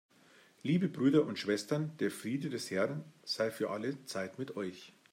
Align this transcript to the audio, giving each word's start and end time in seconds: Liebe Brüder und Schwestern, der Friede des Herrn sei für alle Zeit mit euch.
Liebe 0.63 0.87
Brüder 0.89 1.27
und 1.27 1.37
Schwestern, 1.37 1.95
der 1.99 2.09
Friede 2.09 2.49
des 2.49 2.71
Herrn 2.71 3.03
sei 3.23 3.51
für 3.51 3.69
alle 3.69 4.03
Zeit 4.05 4.39
mit 4.39 4.57
euch. 4.57 4.93